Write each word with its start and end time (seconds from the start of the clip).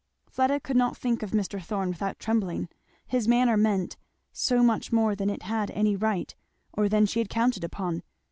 Fleda 0.25 0.59
could 0.59 0.77
not 0.77 0.97
think 0.97 1.21
of 1.21 1.29
Mr. 1.29 1.61
Thorn 1.63 1.89
without 1.89 2.17
trembling. 2.17 2.69
His 3.05 3.27
manner 3.27 3.55
meant 3.55 3.97
so 4.33 4.63
much 4.63 4.91
more 4.91 5.13
than 5.15 5.29
it 5.29 5.43
had 5.43 5.69
any 5.69 5.95
right, 5.95 6.33
or 6.73 6.89
than 6.89 7.05
she 7.05 7.19
had 7.19 7.29
counted 7.29 7.63
upon. 7.63 8.01